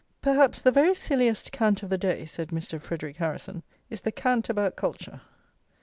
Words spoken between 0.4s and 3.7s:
the very silliest cant of the day," said Mr. Frederic Harrison,